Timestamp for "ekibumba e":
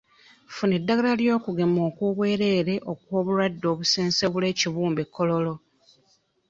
4.53-5.07